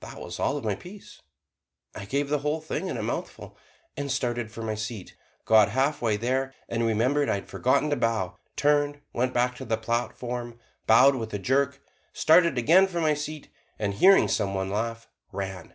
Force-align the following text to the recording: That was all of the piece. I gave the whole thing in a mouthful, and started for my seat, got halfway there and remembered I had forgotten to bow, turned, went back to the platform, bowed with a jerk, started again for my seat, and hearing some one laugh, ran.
That 0.00 0.18
was 0.20 0.38
all 0.38 0.58
of 0.58 0.64
the 0.64 0.76
piece. 0.76 1.22
I 1.94 2.04
gave 2.04 2.28
the 2.28 2.40
whole 2.40 2.60
thing 2.60 2.88
in 2.88 2.98
a 2.98 3.02
mouthful, 3.02 3.56
and 3.96 4.12
started 4.12 4.52
for 4.52 4.60
my 4.60 4.74
seat, 4.74 5.16
got 5.46 5.70
halfway 5.70 6.18
there 6.18 6.52
and 6.68 6.84
remembered 6.84 7.30
I 7.30 7.36
had 7.36 7.48
forgotten 7.48 7.88
to 7.88 7.96
bow, 7.96 8.36
turned, 8.56 9.00
went 9.14 9.32
back 9.32 9.54
to 9.56 9.64
the 9.64 9.78
platform, 9.78 10.58
bowed 10.86 11.14
with 11.14 11.32
a 11.32 11.38
jerk, 11.38 11.80
started 12.12 12.58
again 12.58 12.86
for 12.86 13.00
my 13.00 13.14
seat, 13.14 13.48
and 13.78 13.94
hearing 13.94 14.28
some 14.28 14.52
one 14.52 14.68
laugh, 14.68 15.08
ran. 15.32 15.72